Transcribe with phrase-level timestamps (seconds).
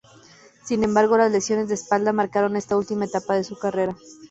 [0.63, 3.95] Sin embargo, las lesiones de espalda marcaron esta última etapa de su carrera.